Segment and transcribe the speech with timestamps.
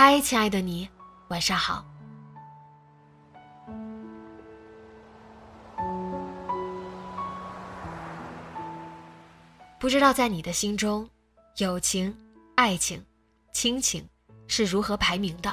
[0.00, 0.88] 嗨，亲爱的你，
[1.26, 1.84] 晚上好。
[9.80, 11.10] 不知道在你的心中，
[11.56, 12.16] 友情、
[12.54, 13.04] 爱情、
[13.52, 14.08] 亲情
[14.46, 15.52] 是如何排名的？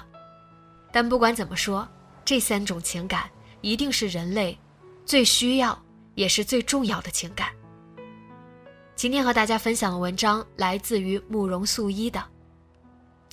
[0.92, 1.88] 但不管怎么说，
[2.24, 3.28] 这三种情感
[3.62, 4.56] 一定是人类
[5.08, 5.76] 最需要
[6.14, 7.50] 也是最重要的情感。
[8.96, 12.24] 今天和大家分享的文章来自于慕容素一的。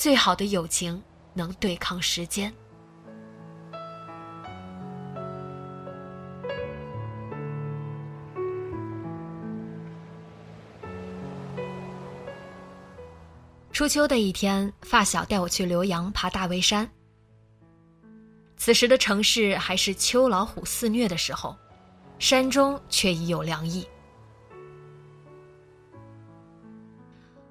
[0.02, 1.00] 最好的友情
[1.32, 2.52] 能对抗时间。
[13.70, 16.90] 初秋的一天，发小带我去浏阳爬大围山。
[18.56, 21.56] 此时的城市还是秋老虎肆虐的时候，
[22.18, 23.86] 山中却已有凉意。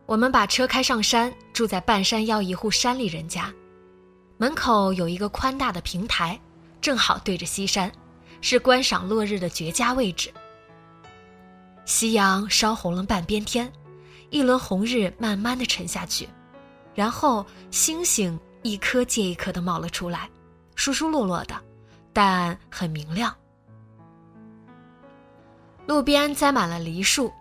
[0.05, 3.53] 我们把车开上山，住在半山腰一户山里人家，
[4.37, 6.39] 门口有一个宽大的平台，
[6.81, 7.91] 正好对着西山，
[8.41, 10.31] 是观赏落日的绝佳位置。
[11.85, 13.71] 夕阳烧红了半边天，
[14.29, 16.27] 一轮红日慢慢的沉下去，
[16.95, 20.29] 然后星星一颗接一颗的冒了出来，
[20.75, 21.55] 疏疏落落的，
[22.13, 23.35] 但很明亮。
[25.87, 27.31] 路边栽满了梨树。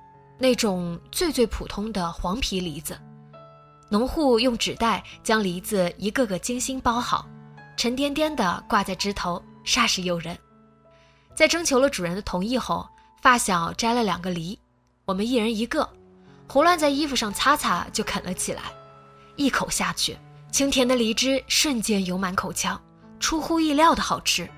[0.43, 2.99] 那种最最普通的黄皮梨子，
[3.91, 7.27] 农户用纸袋将梨子一个个精心包好，
[7.77, 10.39] 沉甸甸的挂在枝头，煞是诱人。
[11.35, 12.89] 在征求了主人的同意后，
[13.21, 14.57] 发小摘了两个梨，
[15.05, 15.89] 我们一人一个，
[16.49, 18.63] 胡乱在衣服上擦擦就啃了起来。
[19.35, 20.17] 一口下去，
[20.53, 22.81] 清甜的梨汁瞬间涌满口腔，
[23.19, 24.49] 出乎意料的好吃。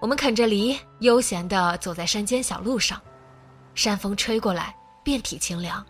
[0.00, 2.98] 我们啃着梨，悠闲地走在山间小路上。
[3.74, 5.84] 山风吹过来，遍体清凉，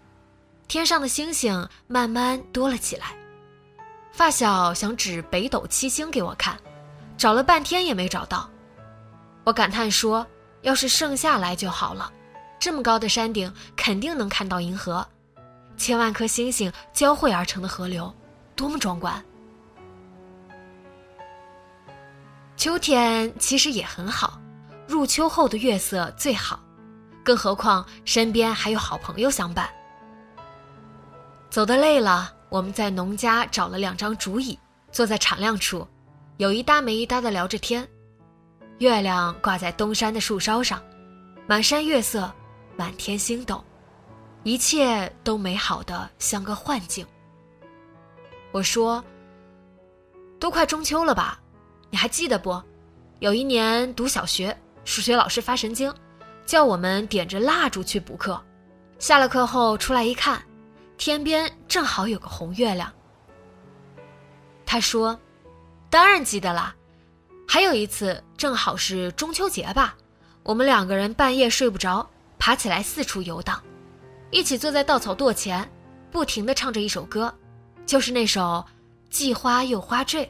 [0.67, 3.17] 天上的星星慢慢多了起来。
[4.13, 6.57] 发小想指北斗七星给我看，
[7.17, 8.49] 找了半天也没找到。
[9.43, 10.27] 我感叹说
[10.63, 12.13] ：“要是盛夏来就好了，
[12.59, 15.07] 这么高的山顶肯定能看到银河，
[15.77, 18.15] 千万颗星星交汇而成的河流，
[18.55, 19.23] 多么壮观！”
[22.57, 24.41] 秋天其实也很好，
[24.87, 26.61] 入秋后的月色最好。
[27.25, 29.69] 更何况身边还有好朋友相伴。
[31.55, 34.59] 走得累了，我们在农家找了两张竹椅，
[34.91, 35.87] 坐在敞亮处，
[36.39, 37.89] 有一搭没一搭的聊着天。
[38.79, 40.83] 月亮挂在东山的树梢上，
[41.47, 42.29] 满山月色，
[42.77, 43.63] 满天星斗，
[44.43, 47.07] 一切都美好的像个幻境。
[48.51, 49.01] 我说
[50.41, 51.41] ：“都快中秋了吧？
[51.89, 52.61] 你还记得不？
[53.21, 55.95] 有一年读小学，数学老师发神经。”
[56.45, 58.45] 叫我们点着蜡烛去补课，
[58.99, 60.43] 下了课后出来一看，
[60.96, 62.93] 天边正好有个红月亮。
[64.64, 65.19] 他说
[65.91, 66.75] ：“当然记得啦，
[67.46, 69.96] 还有一次正好是中秋节吧，
[70.43, 72.08] 我们两个人半夜睡不着，
[72.38, 73.62] 爬起来四处游荡，
[74.31, 75.70] 一起坐在稻草垛前，
[76.11, 77.32] 不停的唱着一首歌，
[77.87, 78.40] 就是那首
[79.11, 80.25] 《既花又花坠》。”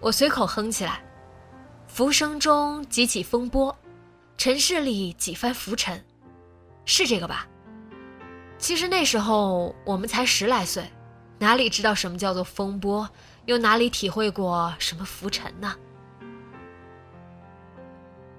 [0.00, 1.02] 我随口哼起来。
[1.88, 3.76] 浮生中几起风波，
[4.36, 6.04] 尘世里几番浮沉，
[6.88, 7.46] 是这个吧？
[8.56, 10.90] 其实那时候我们才十来岁，
[11.38, 13.06] 哪里知道什么叫做风波，
[13.44, 15.76] 又哪里体会过什么浮沉呢？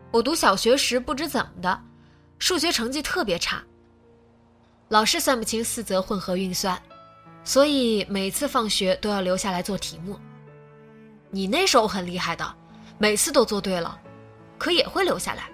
[0.10, 1.80] 我读小学时不知怎么的，
[2.40, 3.62] 数学成绩特别差，
[4.88, 6.82] 老是算不清四则混合运算，
[7.44, 10.20] 所以每次放学都要留下来做题目。
[11.30, 12.56] 你那时候很厉害的。
[12.98, 13.98] 每次都做对了，
[14.58, 15.50] 可也会留下来。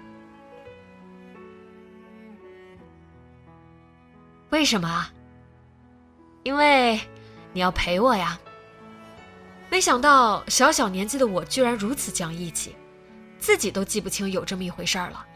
[4.56, 5.12] 为什么啊？
[6.42, 6.98] 因为
[7.52, 8.40] 你要陪我呀。
[9.68, 12.74] 没想到小小年纪的我居然如此讲义气，
[13.38, 15.26] 自己都记不清有这么一回事儿了。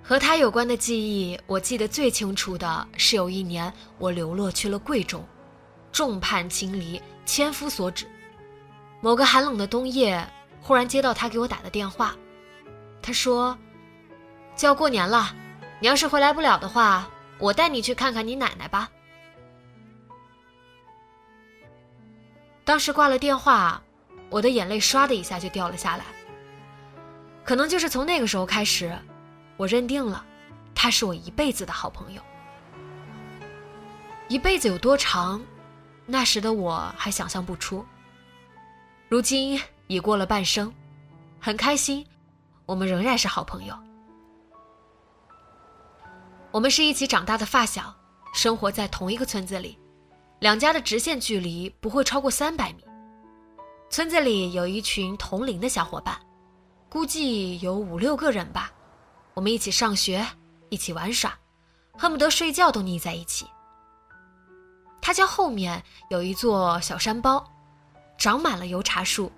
[0.00, 5.20] 和他有关的记忆，我记得最清楚的是有一年我流落去了贵州，
[5.90, 8.06] 众叛亲离，千夫所指。
[9.00, 10.24] 某个寒冷的冬夜，
[10.62, 12.14] 忽然接到他给我打的电话，
[13.02, 13.58] 他说
[14.54, 15.34] ：“就要过年了，
[15.80, 17.08] 你要是回来不了的话，
[17.38, 18.90] 我带你去看看你奶奶吧。”
[22.64, 23.82] 当时挂了电话，
[24.28, 26.04] 我的眼泪唰的一下就掉了下来。
[27.44, 28.94] 可能就是从那个时候开始，
[29.56, 30.22] 我认定了，
[30.74, 32.20] 他是我一辈子的好朋友。
[34.28, 35.40] 一辈子有多长，
[36.04, 37.86] 那时的我还想象不出。
[39.08, 40.70] 如今已过了半生，
[41.40, 42.06] 很开心，
[42.66, 43.74] 我们仍然是好朋友。
[46.50, 47.94] 我们是一起长大的发小，
[48.32, 49.78] 生活在同一个村子里。
[50.40, 52.84] 两家的直线距离不会超过三百米。
[53.90, 56.18] 村子里有一群同龄的小伙伴，
[56.88, 58.72] 估计有五六个人吧。
[59.34, 60.26] 我们一起上学，
[60.70, 61.36] 一起玩耍，
[61.98, 63.46] 恨不得睡觉都腻在一起。
[65.02, 67.44] 他家后面有一座小山包，
[68.16, 69.30] 长满了油茶树，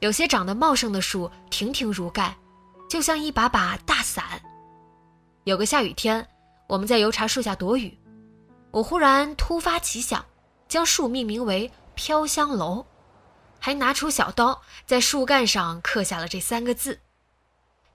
[0.00, 2.36] 有些长得茂盛的树亭亭如盖，
[2.88, 4.40] 就像一把把大伞。
[5.44, 6.26] 有个下雨天，
[6.70, 7.98] 我们在油茶树下躲雨，
[8.70, 10.24] 我忽然突发奇想。
[10.68, 12.86] 将树命名为“飘香楼”，
[13.58, 17.00] 还拿出小刀在树干上刻下了这三个字。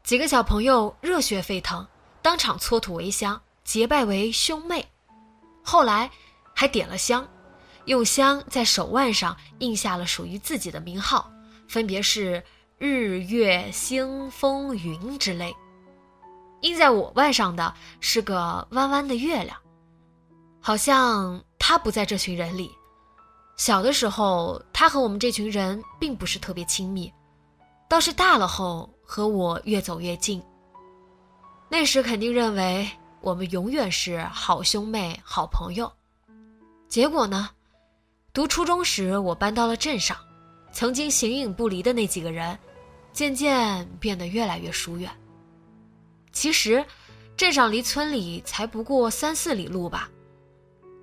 [0.04, 1.88] 几个小朋友热血沸腾，
[2.22, 4.86] 当场搓土为香，结拜为兄妹。
[5.64, 6.12] 后来
[6.54, 7.26] 还点了香，
[7.86, 11.32] 用香在手腕上印下了属于自己的名号，
[11.70, 12.44] 分别是
[12.78, 15.56] 日月星风云之类。
[16.66, 19.56] 印在我腕上的是个弯弯的月亮，
[20.60, 21.42] 好像。
[21.68, 22.70] 他不在这群人里。
[23.58, 27.12] 小的时候，他和我们这群人并不是特别亲密，
[27.90, 30.40] 倒是大了后和我越走越近。
[31.68, 32.88] 那时肯定认为
[33.20, 35.92] 我们永远是好兄妹、好朋友。
[36.88, 37.50] 结果呢，
[38.32, 40.16] 读初中时我搬到了镇上，
[40.72, 42.56] 曾经形影不离的那几个人，
[43.12, 45.10] 渐渐变得越来越疏远。
[46.36, 46.86] 其实，
[47.38, 50.12] 镇上离村里才不过三四里路吧。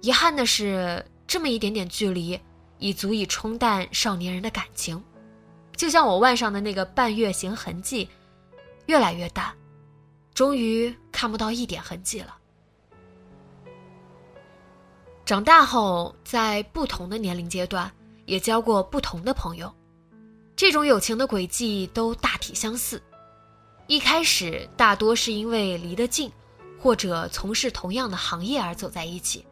[0.03, 2.39] 遗憾的是，这么一点点距离，
[2.79, 5.03] 已足以冲淡少年人的感情，
[5.75, 8.07] 就像我腕上的那个半月形痕迹，
[8.87, 9.53] 越来越淡，
[10.35, 12.37] 终于看不到一点痕迹了。
[15.25, 17.91] 长大后，在不同的年龄阶段，
[18.27, 19.73] 也交过不同的朋友，
[20.55, 23.03] 这种友情的轨迹都大体相似。
[23.93, 26.33] 一开始，大多是因为离得近，
[26.81, 29.45] 或者从事同样的行业而走在一起。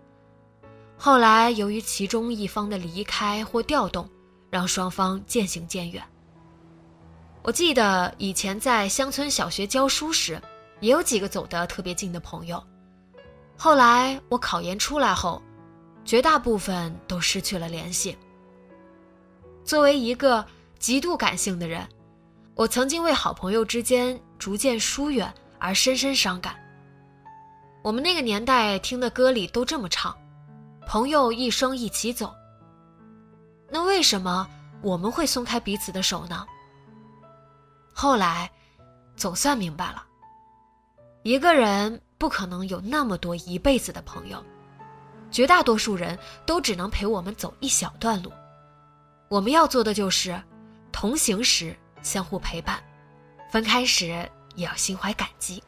[0.96, 4.08] 后来，由于其中一方的离开或调动，
[4.48, 6.02] 让双方渐行渐远。
[7.42, 10.40] 我记得以前在乡村小学教书时，
[10.80, 12.64] 也有几个走得特别近的朋友。
[13.58, 15.42] 后来我考研出来后，
[16.02, 18.16] 绝大部分都失去了联系。
[19.66, 20.42] 作为一个
[20.78, 21.86] 极度感性的人，
[22.60, 26.54] 我曾经为好朋友之间逐渐疏远而深深伤感。
[27.82, 30.14] 我们那个年代听的歌里都这么唱。
[30.86, 32.34] 朋友一生一起走。
[33.70, 34.46] 那为什么
[34.82, 36.44] 我们会松开彼此的手呢？
[37.94, 38.50] 后来，
[39.16, 40.04] 总算明白了，
[41.22, 44.44] 一个人不可能有那么多一辈子的朋友，
[45.30, 48.30] 绝大多数人都只能陪我们走一小段路。
[49.30, 50.38] 我们要做的就是，
[50.92, 52.82] 同行时相互陪伴，
[53.50, 54.06] 分开时
[54.54, 55.62] 也要心怀感激。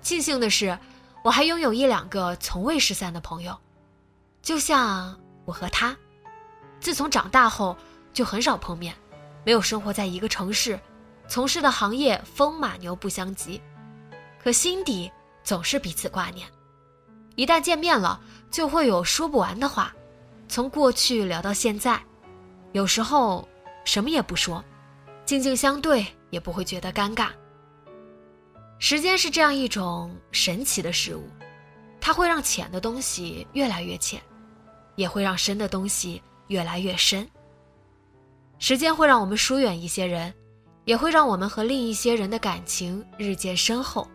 [0.00, 0.78] 庆幸的是，
[1.22, 3.58] 我还拥有一两个从未失散的朋友。
[4.42, 5.96] 就像我和他，
[6.80, 7.76] 自从长大后
[8.12, 8.94] 就很少碰面，
[9.44, 10.78] 没有生活在一个城市，
[11.28, 13.62] 从事的行业风马牛不相及，
[14.42, 15.10] 可心底
[15.44, 16.48] 总是彼此挂念。
[17.36, 19.94] 一旦见面了，就会有说不完的话，
[20.48, 22.02] 从过去聊到现在，
[22.72, 23.48] 有时候
[23.84, 24.62] 什么也不说，
[25.32, 27.28] 静静相对也不会觉得尴尬。
[28.78, 31.26] 时间是这样一种神奇的事物，
[32.02, 34.20] 它会让浅的东西越来越浅。
[34.94, 37.26] 也会让深的东西越来越深。
[38.58, 40.30] 时间会让我们疏远一些人，
[40.84, 44.06] 也会让我们和另一些人的感情日渐深厚。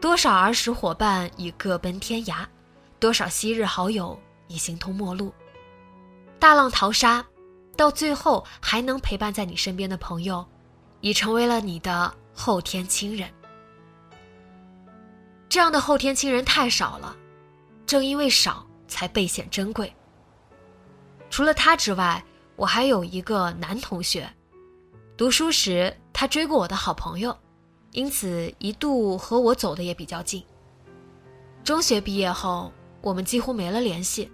[0.00, 2.46] 多少儿时伙伴已各奔天涯，
[2.98, 5.30] 多少昔日好友已形同陌路。
[6.38, 7.22] 大浪淘沙，
[7.78, 10.44] 到最后还能陪伴在你身边的朋友，
[11.00, 13.30] 已成为了你的后天亲人。
[15.48, 17.16] 这样的后天亲人太少了，
[17.86, 19.94] 正因为少，才倍显珍贵。
[21.30, 22.20] 除了他之外，
[22.56, 24.28] 我还有一个男同学，
[25.16, 27.38] 读书时他追过我的好朋友，
[27.92, 30.42] 因此一度和我走的也比较近。
[31.62, 34.28] 中学毕业后，我们几乎没了联系，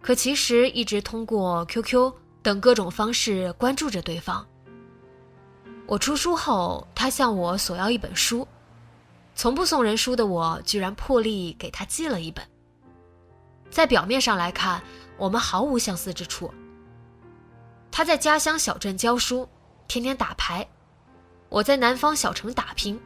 [0.00, 2.10] 可其实一直通过 QQ
[2.42, 4.46] 等各种方式关注着对方。
[5.86, 8.46] 我出书后，他向我索要一本书。
[9.34, 12.46] 从不送人书的我，居然破例给他寄了一本。
[13.70, 14.82] 在表面上来看，
[15.16, 16.52] 我们毫无相似之处。
[17.90, 19.48] 他在家乡小镇教书，
[19.88, 20.64] 天天打牌；
[21.48, 23.00] 我在南方小城打拼，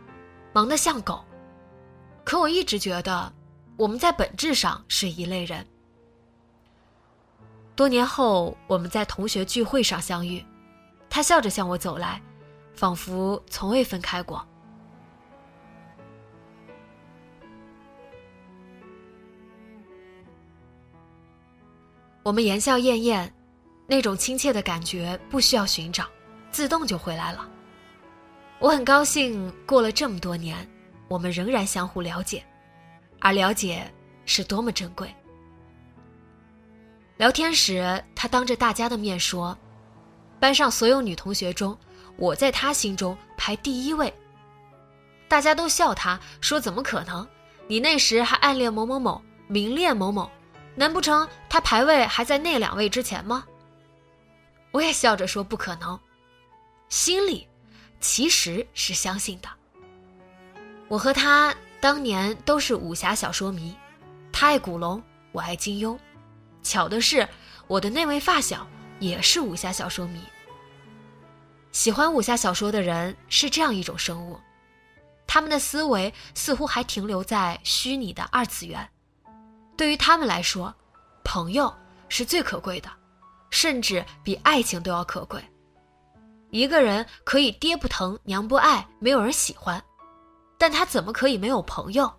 [0.53, 1.25] 忙得像狗。
[2.25, 3.33] 可我一直觉得，
[3.77, 5.67] 我们在本质上是一类人。
[7.77, 10.45] 多年后，我们在同学聚会上相遇，
[11.11, 12.23] 他笑着向我走来，
[12.75, 14.47] 仿佛从未分开过。
[22.23, 23.35] 我们言笑晏晏，
[23.87, 26.07] 那种亲切的感觉不需要寻找，
[26.53, 27.51] 自动就回来了。
[28.61, 30.57] 我很高兴，过了这么多年，
[31.09, 32.43] 我们仍然相互了解，
[33.19, 33.93] 而了解
[34.25, 35.13] 是多么珍贵。
[37.17, 39.57] 聊天时，他当着大家的面说
[40.41, 41.79] ：“班上所有女同学中，
[42.17, 44.13] 我在他心中排第一位。”
[45.29, 47.27] 大家都笑他，说：“怎么可能？
[47.69, 50.31] 你那时还暗恋某某某，明恋某某。”
[50.77, 53.47] 难不成他排位还在那两位之前吗？
[54.73, 55.97] 我也笑着说不可能，
[56.89, 57.47] 心里
[58.01, 59.49] 其实是相信的。
[60.89, 63.73] 我和他当年都是武侠小说迷，
[64.33, 65.97] 他爱古龙，我爱金庸。
[66.65, 67.29] 巧的是，
[67.69, 68.67] 我的那位发小
[68.99, 70.21] 也是武侠小说迷。
[71.71, 74.41] 喜欢武侠小说的人是这样一种生物，
[75.27, 78.89] 他们的思维似乎还停留在虚拟的二次元。
[79.77, 80.75] 对于他们来说，
[81.23, 81.73] 朋友
[82.09, 82.89] 是最可贵的，
[83.51, 85.43] 甚至比爱情都要可贵。
[86.51, 89.83] 一个人可以爹不疼娘不爱，没有人喜欢，
[90.57, 92.11] 但他怎么可以没有朋友？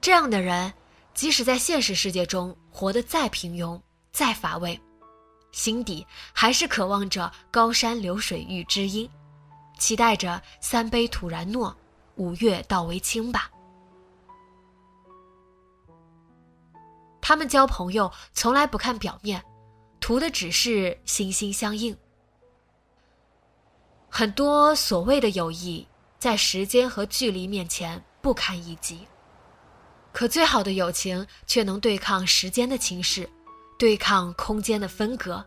[0.00, 0.72] 这样的人，
[1.14, 4.80] 即使在现实世界中活得再平庸、再乏味，
[5.52, 9.08] 心底还是渴望着高山流水遇知音，
[9.78, 11.76] 期待着三杯吐然诺，
[12.16, 13.50] 五岳道为清吧。
[17.20, 19.44] 他们交朋友从来不看表面，
[20.00, 21.96] 图的只是心心相印。
[24.08, 25.86] 很多所谓的友谊，
[26.18, 29.06] 在时间和距离面前不堪一击，
[30.12, 33.26] 可最好的友情却能对抗时间的侵蚀，
[33.78, 35.44] 对抗空间的分隔，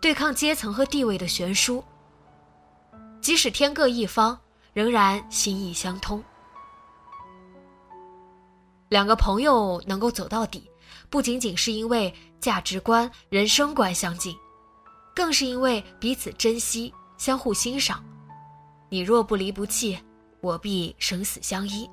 [0.00, 1.82] 对抗阶层和地位的悬殊。
[3.20, 4.38] 即使天各一方，
[4.72, 6.22] 仍然心意相通。
[8.88, 10.68] 两个朋友能够走到底。
[11.08, 14.34] 不仅仅是因为价值观、人生观相近，
[15.14, 18.02] 更是因为彼此珍惜、相互欣赏。
[18.88, 19.98] 你若不离不弃，
[20.40, 21.88] 我必生死相依。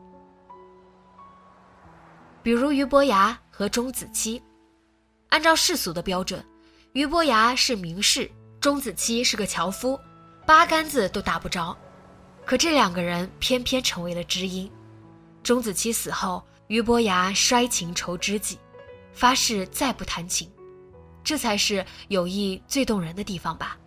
[2.42, 4.42] 比如俞伯牙和钟子期，
[5.30, 6.44] 按照世俗的标准，
[6.94, 8.30] 俞伯牙是名士，
[8.60, 10.00] 钟子期是个樵夫，
[10.46, 11.78] 八竿子都打不着。
[12.46, 14.72] 可这两个人偏偏成为了知音。
[15.44, 18.58] 钟子期死后，俞伯牙摔情仇知己。
[19.12, 20.50] 发誓再不弹琴，
[21.26, 23.78] 这才是友谊最动人的地方吧。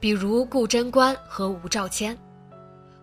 [0.00, 2.16] 比如顾贞观和吴兆谦，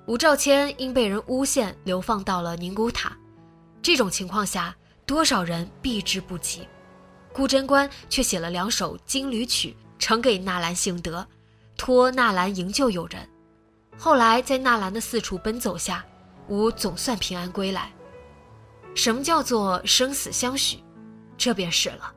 [0.08, 3.15] 吴兆谦因被人诬陷流放到了宁古塔，
[3.86, 4.75] 这种情况下
[5.06, 6.68] 多少人避之不及，
[7.32, 11.24] 顾贞观却写了两首金缕曲呈给纳兰性德，
[11.77, 13.30] 托纳兰营救友人。
[13.96, 16.04] 后来在纳兰的四处奔走下，
[16.48, 17.94] 吴总算平安归来。
[18.96, 20.80] 什么叫做生死相许？
[21.38, 22.12] 这便是了。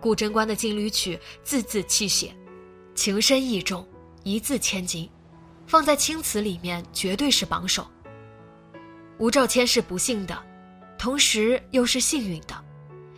[0.00, 2.34] 顾贞观的金缕曲字字泣血，
[2.96, 3.86] 情深意重，
[4.24, 5.08] 一字千金，
[5.68, 7.86] 放在青词里面绝对是榜首。
[9.18, 10.36] 吴兆谦是不幸的，
[10.98, 12.54] 同时又是幸运的，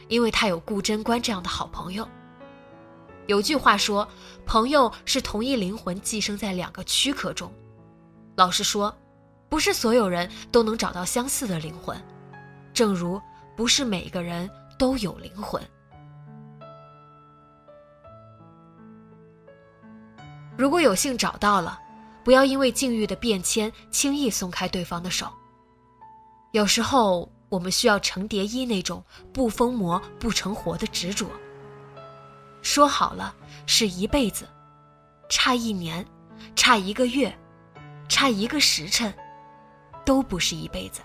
[0.08, 2.08] 因为他有顾贞观这样的好朋友。
[3.26, 4.08] 有句话说，
[4.46, 7.52] 朋友是同一灵魂寄生在两个躯壳中。
[8.36, 8.94] 老实说，
[9.48, 11.96] 不是所有人都能找到相似的灵魂。
[12.72, 13.20] 正如
[13.56, 15.62] 不是每个人都有灵魂。
[20.56, 21.78] 如果有幸找到了，
[22.24, 25.28] 不要因为境遇的变迁轻易松开对方的手。
[26.52, 29.02] 有时候我们需要程蝶衣那种
[29.32, 31.26] 不疯魔不成活的执着。
[32.62, 33.34] 说好了
[33.66, 34.46] 是一辈子，
[35.28, 36.04] 差一年，
[36.54, 37.36] 差一个月，
[38.08, 39.14] 差一个时辰，
[40.04, 41.00] 都不是一辈子。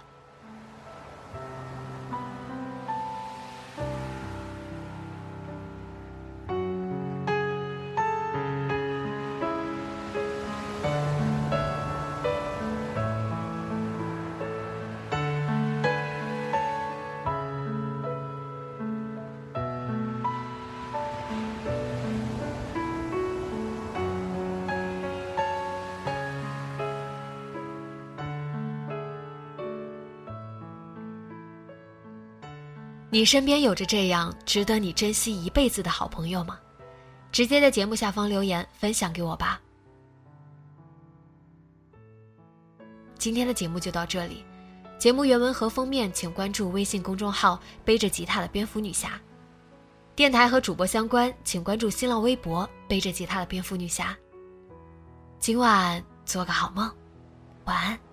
[33.14, 36.58] 你身边有着这样值得你珍惜一辈子的好朋友吗？
[37.32, 39.62] 直接在节目下方留言分享给我吧。
[43.20, 44.44] 今天的节目就到这里，
[44.98, 49.22] 节目原文和封面请关注微信公众号“背着吉他的蝙蝠女侠”，
[50.18, 54.18] 电台和主播相关请关注新浪微博“背着吉他的蝙蝠女侠”。
[55.38, 56.92] 今晚做个好梦，
[57.66, 58.13] 晚安。